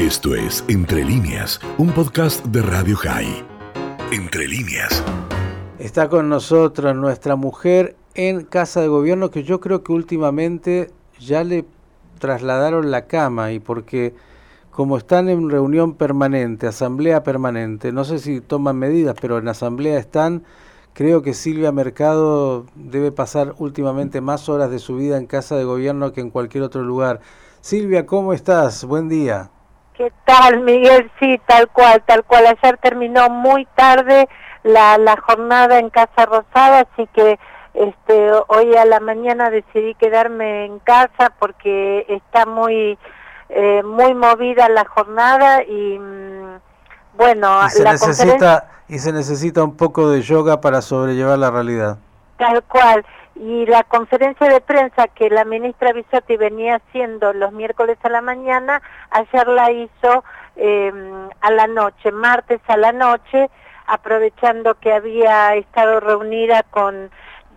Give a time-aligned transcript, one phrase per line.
[0.00, 3.44] Esto es Entre líneas, un podcast de Radio High.
[4.10, 5.04] Entre líneas.
[5.78, 11.44] Está con nosotros nuestra mujer en Casa de Gobierno que yo creo que últimamente ya
[11.44, 11.66] le
[12.18, 14.14] trasladaron la cama y porque
[14.70, 19.98] como están en reunión permanente, asamblea permanente, no sé si toman medidas, pero en asamblea
[19.98, 20.44] están,
[20.94, 25.64] creo que Silvia Mercado debe pasar últimamente más horas de su vida en Casa de
[25.64, 27.20] Gobierno que en cualquier otro lugar.
[27.60, 28.86] Silvia, ¿cómo estás?
[28.86, 29.50] Buen día.
[30.00, 31.10] ¿Qué tal, Miguel?
[31.20, 32.46] Sí, tal cual, tal cual.
[32.46, 34.30] Ayer terminó muy tarde
[34.62, 37.38] la, la jornada en Casa Rosada, así que
[37.74, 42.98] este, hoy a la mañana decidí quedarme en casa porque está muy,
[43.50, 46.60] eh, muy movida la jornada y mm,
[47.18, 51.50] bueno, y se la necesita y se necesita un poco de yoga para sobrellevar la
[51.50, 51.98] realidad.
[52.40, 53.04] Tal cual.
[53.34, 58.22] Y la conferencia de prensa que la ministra Bisotti venía haciendo los miércoles a la
[58.22, 60.24] mañana, ayer la hizo
[60.56, 60.90] eh,
[61.42, 63.50] a la noche, martes a la noche,
[63.86, 67.10] aprovechando que había estado reunida con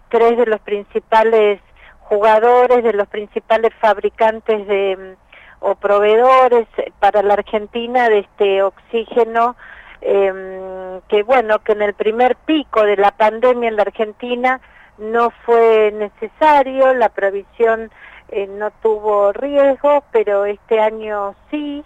[0.10, 1.62] tres de los principales
[2.02, 5.16] jugadores, de los principales fabricantes de
[5.62, 6.68] o proveedores
[7.00, 9.56] para la Argentina de este oxígeno,
[10.02, 14.60] eh, que bueno, que en el primer pico de la pandemia en la Argentina
[14.98, 17.92] no fue necesario, la provisión
[18.30, 21.84] eh, no tuvo riesgo, pero este año sí.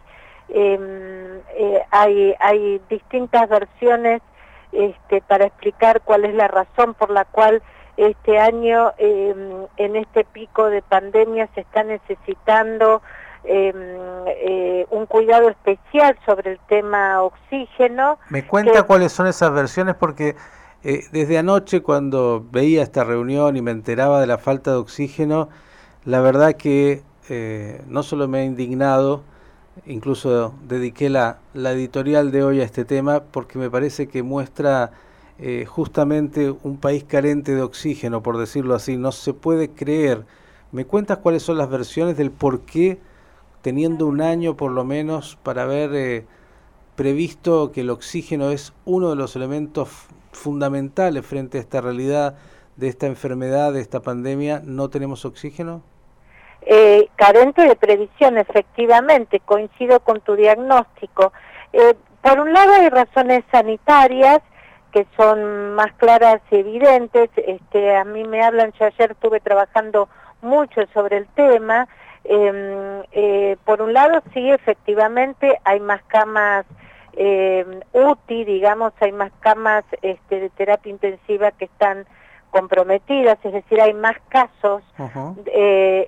[0.50, 4.22] Eh, eh, hay, hay distintas versiones
[4.72, 7.62] este, para explicar cuál es la razón por la cual
[7.98, 9.34] este año eh,
[9.78, 13.02] en este pico de pandemia se está necesitando
[13.44, 13.76] em,
[14.28, 18.20] eh, un cuidado especial sobre el tema oxígeno.
[18.30, 19.96] ¿Me cuenta cuáles son esas versiones?
[19.96, 20.36] Porque
[20.90, 25.50] eh, desde anoche cuando veía esta reunión y me enteraba de la falta de oxígeno,
[26.06, 29.22] la verdad que eh, no solo me ha indignado,
[29.86, 34.92] incluso dediqué la, editorial de hoy a este tema porque me parece que muestra
[35.40, 38.96] eh, justamente un país carente de oxígeno, por decirlo así.
[38.96, 40.26] No se puede creer.
[40.72, 42.98] ¿Me cuentas cuáles son las versiones del por qué,
[43.62, 46.26] teniendo un año por lo menos para haber eh,
[46.96, 49.90] previsto que el oxígeno es uno de los elementos
[50.38, 52.36] fundamentales frente a esta realidad
[52.76, 55.82] de esta enfermedad, de esta pandemia, no tenemos oxígeno?
[56.62, 61.34] Eh, carente de previsión, efectivamente, coincido con tu diagnóstico.
[61.74, 64.42] Eh, por un lado hay razones sanitarias,
[64.92, 67.30] que son más claras y evidentes.
[67.36, 70.10] Este, a mí me hablan, yo ayer estuve trabajando
[70.42, 71.88] mucho sobre el tema.
[72.24, 76.66] Eh, eh, por un lado, sí, efectivamente, hay más camas
[77.18, 82.06] eh, UTI, digamos, hay más camas este, de terapia intensiva que están
[82.52, 85.36] comprometidas, es decir, hay más casos uh -huh.
[85.48, 86.08] eh,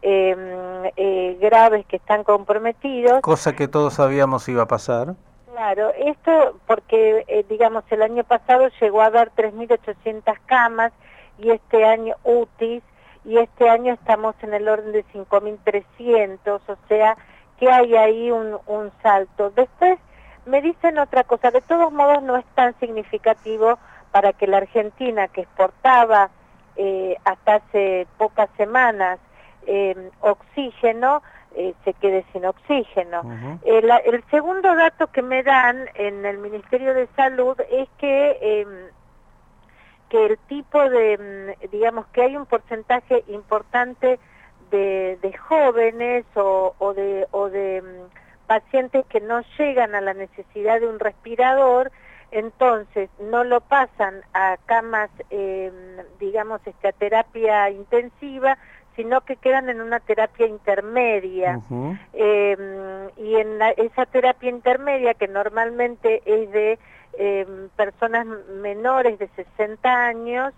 [0.95, 3.21] eh, graves que están comprometidos.
[3.21, 5.15] Cosa que todos sabíamos iba a pasar.
[5.51, 10.93] Claro, esto porque, eh, digamos, el año pasado llegó a haber 3.800 camas
[11.37, 12.83] y este año UTIs,
[13.25, 17.17] y este año estamos en el orden de 5.300, o sea
[17.59, 19.49] que hay ahí un, un salto.
[19.49, 19.99] Después
[20.45, 23.77] me dicen otra cosa, de todos modos no es tan significativo
[24.11, 26.29] para que la Argentina, que exportaba
[26.75, 29.19] eh, hasta hace pocas semanas
[29.67, 31.21] eh, oxígeno,
[31.55, 33.21] eh, se quede sin oxígeno.
[33.23, 33.59] Uh -huh.
[33.65, 38.89] el, el, segundo dato que me dan en el Ministerio de Salud es que eh,
[40.09, 44.19] que el tipo de, digamos, que hay un porcentaje importante
[44.71, 47.83] de, de jóvenes o, o, de, o de
[48.49, 51.91] pacientes que no llegan a la necesidad de un respirador,
[52.31, 55.71] entonces no lo pasan a camas, eh,
[56.19, 58.57] digamos, este, a terapia intensiva,
[58.95, 61.59] sino que quedan en una terapia intermedia.
[61.69, 61.99] Uh -huh.
[62.13, 66.79] eh, y en la, esa terapia intermedia, que normalmente es de
[67.19, 67.45] eh,
[67.75, 70.55] personas menores de 60 años,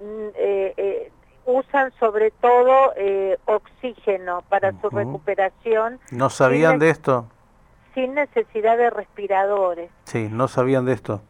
[0.00, 1.12] mm, eh, eh,
[1.48, 4.80] usan sobre todo eh, oxígeno para uh -huh.
[4.82, 5.98] su recuperación.
[6.10, 7.26] ¿No sabían de esto?
[7.94, 9.90] Sin necesidad de respiradores.
[10.04, 11.22] Sí, no sabían de esto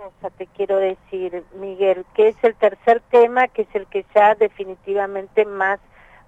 [0.00, 4.34] cosa te quiero decir, Miguel, que es el tercer tema, que es el que ya
[4.34, 5.78] definitivamente más,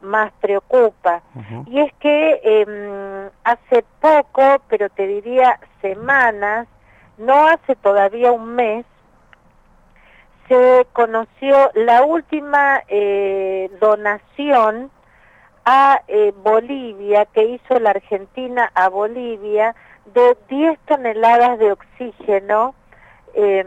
[0.03, 1.23] más preocupa.
[1.35, 1.69] Uh -huh.
[1.69, 6.69] Y es que eh, hace poco, pero te diría semanas,
[7.17, 8.85] no hace todavía un mes,
[10.49, 14.91] se conoció la última eh, donación
[15.65, 19.75] a eh, Bolivia que hizo la Argentina a Bolivia
[20.07, 22.75] de 10 toneladas de oxígeno
[23.35, 23.65] eh,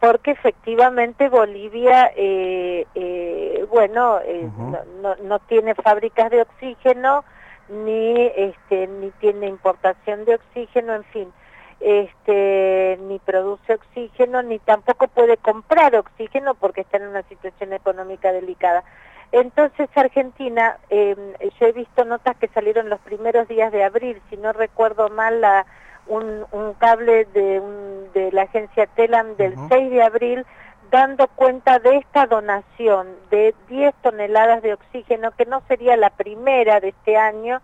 [0.00, 4.84] porque efectivamente Bolivia, eh, eh, bueno, uh -huh.
[5.02, 7.24] no, no, tiene fábricas de oxígeno,
[7.68, 11.32] ni este ni tiene importación de oxígeno, en fin,
[11.80, 18.32] este ni produce oxígeno ni tampoco puede comprar oxígeno porque está en una situación económica
[18.32, 18.84] delicada.
[19.30, 21.14] Entonces Argentina, eh,
[21.60, 25.40] yo he visto notas que salieron los primeros días de abril, si no recuerdo mal,
[25.40, 25.66] la,
[26.06, 30.46] un, un, cable de, un, de la agencia TELAM del 6 de abril
[30.90, 36.80] dando cuenta de esta donación de 10 toneladas de oxígeno, que no sería la primera
[36.80, 37.60] de este año,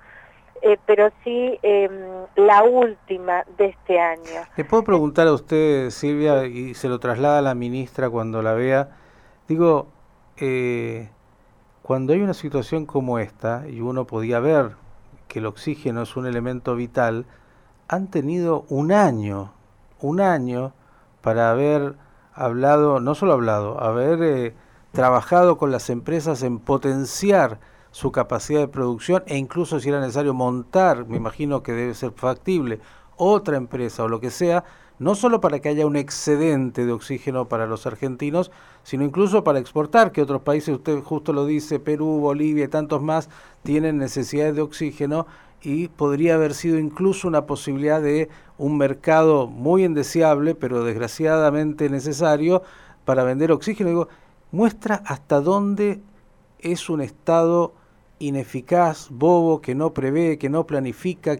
[0.65, 1.91] eh, pero sí eh,
[2.37, 4.47] la última de este año.
[4.57, 8.55] Le puedo preguntar a usted, Silvia, y se lo traslada a la ministra cuando la
[8.55, 8.97] vea.
[9.47, 9.89] Digo,
[10.39, 11.11] eh,
[11.83, 14.71] cuando hay una situación como esta, y uno podía ver
[15.29, 17.27] que el oxígeno es un elemento vital,
[17.87, 19.53] han tenido un año,
[20.01, 20.73] un año
[21.21, 21.95] para haber
[22.33, 24.55] hablado, no solo hablado, haber eh,
[24.93, 27.59] trabajado con las empresas en potenciar
[27.95, 32.11] su capacidad de producción e incluso si era necesario montar, me imagino que debe ser
[32.11, 32.81] factible,
[33.15, 34.65] otra empresa o lo que sea,
[34.99, 38.51] no solo para que haya un excedente de oxígeno para los argentinos,
[38.83, 43.01] sino incluso para exportar, que otros países, usted justo lo dice, Perú, Bolivia y tantos
[43.01, 43.31] más,
[43.63, 45.29] tienen necesidades de oxígeno
[45.63, 52.65] y podría haber sido incluso una posibilidad de un mercado muy indeseable, pero desgraciadamente necesario,
[53.05, 53.91] para vender oxígeno.
[53.91, 54.09] Digo,
[54.51, 56.03] muestra hasta dónde
[56.59, 57.73] es un Estado
[58.27, 61.37] ineficaz, bobo, que no prevé, que no planifica.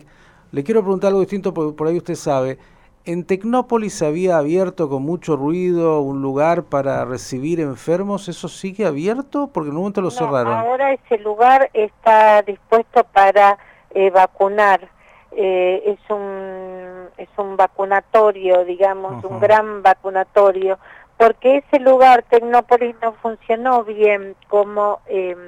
[0.53, 2.59] Le quiero preguntar algo distinto, porque por ahí usted sabe,
[3.05, 8.29] en Tecnópolis había abierto con mucho ruido un lugar para recibir enfermos.
[8.29, 9.51] ¿Eso sigue abierto?
[9.53, 10.55] Porque en un momento lo cerraron.
[10.55, 13.59] Ahora ese lugar está dispuesto para
[13.91, 14.89] eh, vacunar.
[15.37, 16.85] Eh, es un
[17.17, 20.79] es un vacunatorio, digamos, un gran vacunatorio,
[21.17, 25.39] porque ese lugar Tecnópolis no funcionó bien como, em,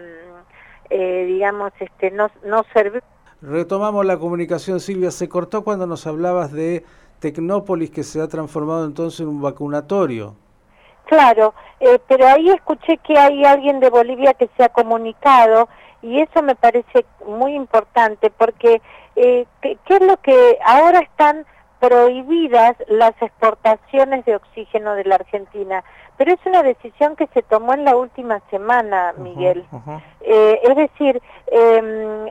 [0.90, 3.02] eh, digamos, este no no sirvió.
[3.42, 5.10] Retomamos la comunicación, Silvia.
[5.10, 6.84] Se cortó cuando nos hablabas de
[7.20, 10.34] Tecnópolis que se ha transformado entonces en un vacunatorio.
[11.06, 15.68] Claro, eh, pero ahí escuché que hay alguien de Bolivia que se ha comunicado
[16.02, 18.82] y eso me parece muy importante porque
[19.14, 21.46] eh, ¿qué, es lo que ahora están
[21.88, 25.84] prohibidas las exportaciones de oxígeno de la Argentina?
[26.16, 29.66] Pero es una decisión que se tomó en la última semana, Miguel.
[30.22, 32.30] Eh, es decir, em,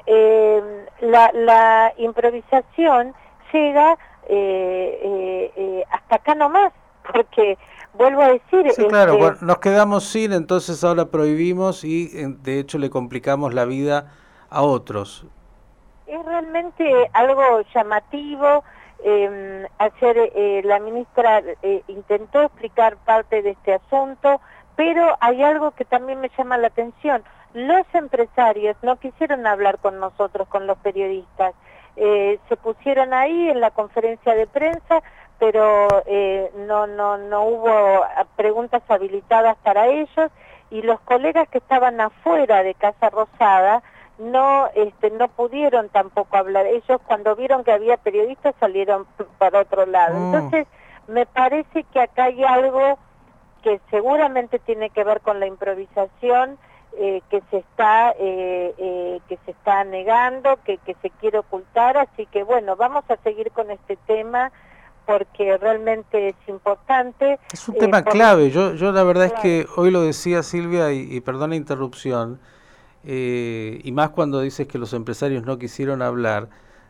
[1.02, 3.14] la, la improvisación
[3.54, 3.98] llega
[4.28, 6.74] eh, eh, eh, hasta acá nomás,
[7.12, 7.58] porque
[7.94, 8.72] vuelvo a decir...
[8.72, 13.66] Sí, claro, este, nos quedamos sin, entonces ahora prohibimos y de hecho le complicamos la
[13.66, 14.12] vida
[14.50, 15.28] a otros.
[16.08, 18.64] Es realmente algo llamativo.
[19.08, 20.32] Eh, ayer
[20.66, 24.42] la ministra eh, intentó explicar parte de este asunto,
[24.76, 27.24] pero hay algo que también me llama la atención.
[27.54, 31.54] Los empresarios no quisieron hablar con nosotros, con los periodistas.
[31.98, 35.04] Eh, se pusieron ahí en la conferencia de prensa,
[35.38, 38.02] pero eh, no, no, no hubo
[38.36, 40.32] preguntas habilitadas para ellos
[40.72, 43.84] y los colegas que estaban afuera de Casa Rosada
[44.18, 46.66] no, este, no pudieron tampoco hablar.
[46.66, 49.06] Ellos cuando vieron que había periodistas salieron
[49.38, 50.18] para otro lado.
[50.18, 50.34] Mm.
[50.36, 50.68] Entonces,
[51.08, 52.98] me parece que acá hay algo
[53.64, 56.58] que seguramente tiene que ver con la improvisación,
[56.98, 61.98] eh, que se está eh, eh, que se está negando, que, que se quiere ocultar,
[61.98, 64.52] así que bueno, vamos a seguir con este tema
[65.06, 67.40] porque realmente es importante.
[67.52, 71.14] Es un tema clave, yo, yo la verdad es que hoy lo decía Silvia y,
[71.14, 72.40] y perdón la interrupción,
[73.08, 76.50] y más cuando dices que los empresarios no quisieron hablar,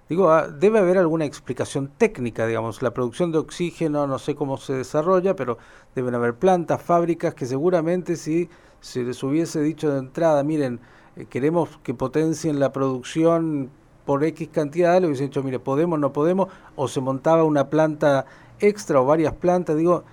[0.10, 4.58] digo, ah, debe haber alguna explicación técnica, digamos, la producción de oxígeno, no sé cómo
[4.58, 5.58] se desarrolla, pero
[5.96, 8.50] deben haber plantas, fábricas que seguramente si
[8.82, 10.80] se les hubiese dicho de entrada, miren,
[11.16, 13.70] eh, queremos que potencien la producción
[14.06, 18.26] por X cantidad, le hubiesen dicho, mire, podemos, no podemos, o se montaba una planta
[18.60, 20.04] extra o varias plantas, digo,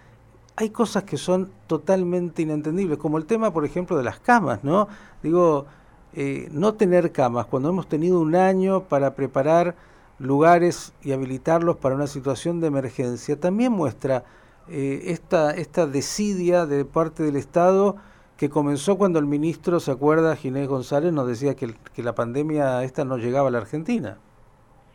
[0.56, 4.88] hay cosas que son totalmente inentendibles, como el tema, por ejemplo, de las camas, ¿no?
[5.22, 5.66] Digo,
[6.14, 9.74] eh, no tener camas, cuando hemos tenido un año para preparar
[10.18, 14.24] lugares y habilitarlos para una situación de emergencia, también muestra
[14.68, 17.96] eh, esta, esta desidia de parte del Estado
[18.36, 20.36] que comenzó cuando el ministro, ¿se acuerda?
[20.36, 24.18] Ginés González nos decía que, que la pandemia esta no llegaba a la Argentina.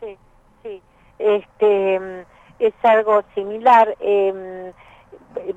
[0.00, 0.16] Sí,
[0.62, 0.82] sí.
[1.18, 2.26] Este,
[2.58, 3.96] es algo similar.
[4.00, 4.72] Eh,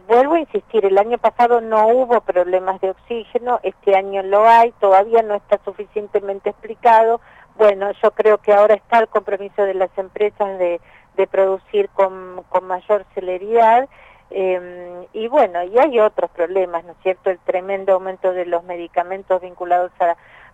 [0.08, 4.72] vuelvo a insistir, el año pasado no hubo problemas de oxígeno, este año lo hay,
[4.80, 7.22] todavía no está suficientemente explicado.
[7.58, 10.80] Bueno, yo creo que ahora está el compromiso de las empresas de,
[11.16, 13.88] de producir con, con mayor celeridad
[14.34, 17.30] eh, y bueno, y hay otros problemas, ¿no es cierto?
[17.30, 19.92] El tremendo aumento de los medicamentos vinculados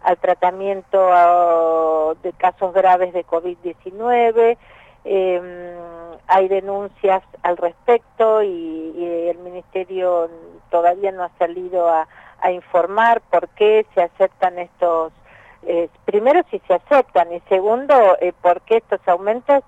[0.02, 4.58] al tratamiento de casos graves de COVID-19.
[5.10, 5.78] Em,
[6.28, 10.30] hay denuncias al respecto y, el Ministerio
[10.70, 12.08] todavía no ha salido a,
[12.52, 15.12] informar por qué se aceptan estos,
[15.64, 19.64] eh, primero si se aceptan y segundo eh, por qué estos aumentos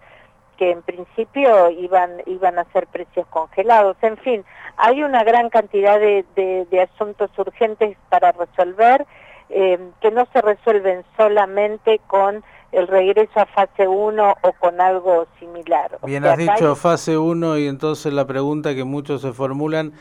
[0.58, 3.98] que en principio iban, iban a ser precios congelados.
[4.02, 4.46] En fin,
[4.78, 9.06] hay una gran cantidad de, de, asuntos urgentes para resolver
[9.50, 15.28] eh, que no se resuelven solamente con el regreso a fase 1 o con algo
[15.40, 15.98] similar.
[16.04, 19.94] Bien, has dicho fase 1 y entonces la pregunta que muchos se formulan,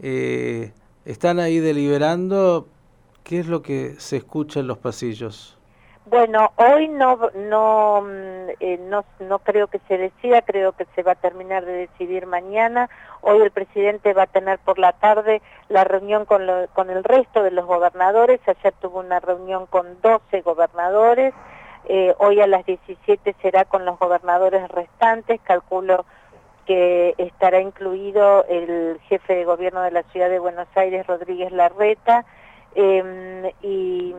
[0.00, 0.72] eh,
[1.04, 2.68] ¿están ahí deliberando?
[3.24, 5.58] ¿Qué es lo que se escucha en los pasillos?
[6.04, 11.02] Bueno, hoy no no, mm, eh, no no creo que se decida, creo que se
[11.04, 12.90] va a terminar de decidir mañana.
[13.20, 16.42] Hoy el presidente va a tener por la tarde la reunión con,
[16.74, 18.40] con el resto de los gobernadores.
[18.48, 21.32] Ayer tuvo una reunión con 12 gobernadores.
[21.88, 25.40] Eh, hoy a las 17 será con los gobernadores restantes.
[25.42, 26.04] Calculo
[26.66, 32.24] que estará incluido el jefe de gobierno de la ciudad de Buenos Aires, Rodríguez Larreta.
[32.74, 34.14] Em, y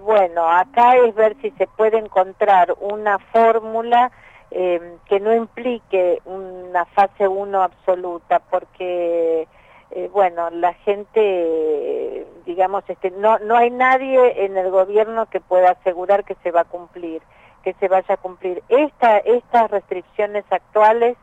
[0.00, 4.10] bueno, acá es ver si se puede encontrar una fórmula
[4.50, 9.46] eh, que no implique una fase 1 absoluta, porque,
[9.90, 15.72] eh, bueno, la gente, digamos, este, no, no hay nadie en el gobierno que pueda
[15.72, 17.20] asegurar que se va a cumplir,
[17.62, 18.62] que se vaya a cumplir.
[18.70, 21.18] Esta, estas restricciones actuales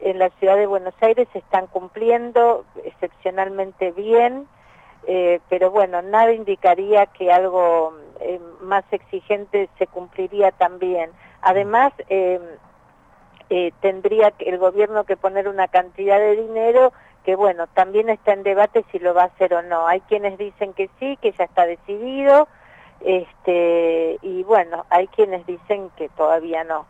[0.00, 4.46] en la ciudad de Buenos Aires se están cumpliendo excepcionalmente bien,
[5.06, 11.10] eh, pero bueno, nada indicaría que algo eh, más exigente se cumpliría también.
[11.40, 12.38] Además, eh,
[13.80, 16.92] tendría el gobierno que poner una cantidad de dinero
[17.26, 19.86] que, bueno, también está en debate si lo va a hacer o no.
[19.86, 22.48] Hay quienes dicen que sí, que ya está decidido,
[23.00, 26.86] este, y bueno, hay quienes dicen que todavía no.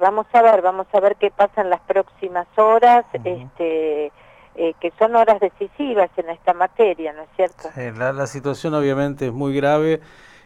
[0.00, 3.04] vamos a ver, vamos a ver qué pasa en las próximas horas.
[3.22, 4.10] este
[4.56, 7.68] eh, que son horas decisivas en esta materia, ¿no es cierto?
[7.96, 10.00] la, situación obviamente es muy grave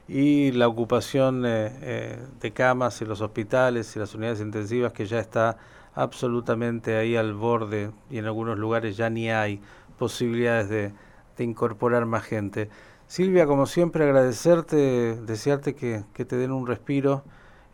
[0.06, 5.06] y la ocupación eh, eh, de camas en los hospitales y las unidades intensivas que
[5.06, 5.56] ya está
[5.94, 9.60] absolutamente ahí al borde y en algunos lugares ya ni hay
[9.98, 10.92] posibilidades de,
[11.36, 12.68] de incorporar más gente.
[13.06, 17.22] Silvia, como siempre, agradecerte, desearte que, que, te den un respiro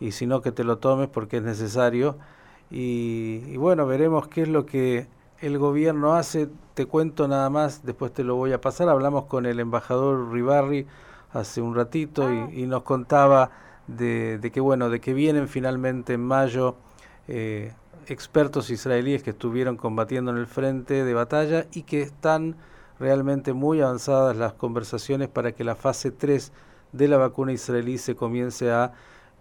[0.01, 2.19] y si no que te lo tomes porque es necesario.
[2.71, 5.09] Y, y bueno, veremos qué es lo que
[5.41, 9.47] el gobierno hace, te cuento nada más, después te lo voy a pasar, hablamos con
[9.47, 10.87] el embajador Ribarri
[11.33, 12.67] hace un ratito y, ah.
[12.67, 13.51] nos contaba
[13.87, 16.77] de, que bueno, de que vienen finalmente en mayo
[17.29, 17.73] eh,
[18.07, 22.57] expertos israelíes que estuvieron combatiendo en el frente de batalla y que están
[22.99, 26.53] realmente muy avanzadas las conversaciones para que la fase 3
[26.93, 28.93] de la vacuna israelí se comience a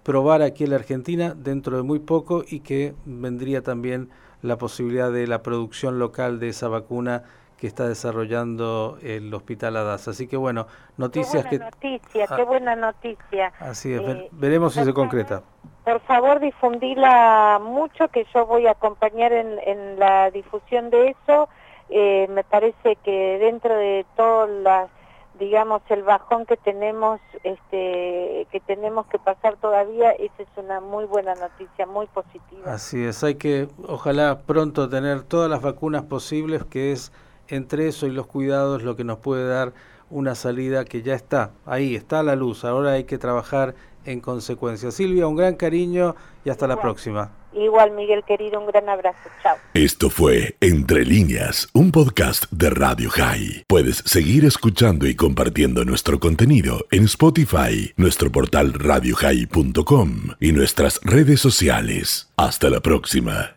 [0.03, 4.09] probar aquí en la Argentina dentro de muy poco y que vendría también
[4.41, 7.23] la posibilidad de la producción local de esa vacuna
[7.57, 10.07] que está desarrollando el Hospital Adas.
[10.07, 12.43] Así que bueno, noticias qué buena Noticia, qué ah.
[12.45, 13.53] buena noticia.
[13.59, 15.43] Así es, eh, veremos si se concreta.
[15.83, 21.49] Por favor, difundila mucho, que yo voy a acompañar en, la difusión de eso.
[21.89, 24.89] Eh, me parece que dentro de todas las
[25.39, 31.05] digamos el bajón que tenemos este que tenemos que pasar todavía esa es una muy
[31.05, 36.65] buena noticia muy positiva así es hay que ojalá pronto tener todas las vacunas posibles
[36.65, 37.11] que es
[37.47, 39.71] entre eso y los cuidados lo que nos puede dar
[40.09, 44.91] una salida que ya está ahí está la luz ahora hay que trabajar en consecuencia
[44.91, 46.15] Silvia un gran cariño
[46.45, 49.17] y hasta la próxima Igual, Miguel querido, un gran abrazo.
[49.41, 49.57] Chao.
[49.73, 53.65] Esto fue Entre líneas, un podcast de Radio High.
[53.67, 61.39] Puedes seguir escuchando y compartiendo nuestro contenido en Spotify, nuestro portal radiohigh.com y nuestras redes
[61.39, 62.31] sociales.
[62.37, 63.55] Hasta la próxima.